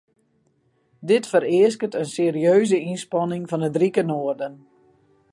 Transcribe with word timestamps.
Dit 1.09 1.27
fereasket 1.33 1.93
in 2.01 2.09
serieuze 2.19 2.77
ynspanning 2.91 3.43
fan 3.51 3.65
it 3.67 3.75
rike 3.81 4.03
noarden. 4.09 4.53